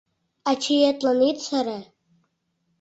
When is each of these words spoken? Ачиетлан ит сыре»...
Ачиетлан 0.49 1.19
ит 1.29 1.37
сыре»... 1.45 1.79